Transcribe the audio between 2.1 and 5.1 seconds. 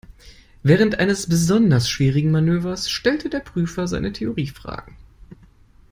Manövers stellte der Prüfer seine Theorie-Fragen.